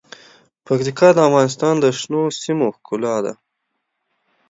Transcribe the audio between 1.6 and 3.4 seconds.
د شنو سیمو ښکلا ده.